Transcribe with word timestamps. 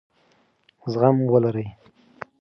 زغم 0.91 1.17
ولرئ. 1.31 1.67